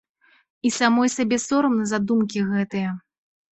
І 0.69 0.71
самой 0.77 1.11
сабе 1.17 1.39
сорамна 1.45 1.83
за 1.93 2.01
думкі 2.07 2.45
гэтыя! 2.51 2.99